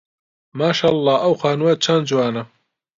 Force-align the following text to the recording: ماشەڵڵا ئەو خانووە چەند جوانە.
ماشەڵڵا 0.57 1.15
ئەو 1.23 1.33
خانووە 1.41 1.73
چەند 1.83 2.03
جوانە. 2.09 2.43